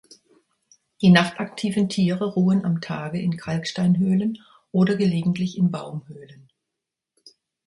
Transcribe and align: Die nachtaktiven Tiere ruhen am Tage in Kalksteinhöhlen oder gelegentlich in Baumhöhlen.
Die 1.03 1.11
nachtaktiven 1.11 1.87
Tiere 1.87 2.33
ruhen 2.33 2.65
am 2.65 2.81
Tage 2.81 3.21
in 3.21 3.37
Kalksteinhöhlen 3.37 4.39
oder 4.71 4.95
gelegentlich 4.95 5.59
in 5.59 5.69
Baumhöhlen. 5.69 6.49